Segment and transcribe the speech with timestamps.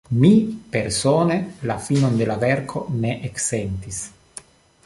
[0.21, 0.29] Mi
[0.75, 1.35] persone
[1.71, 4.05] la finon de la verko ne eksentis.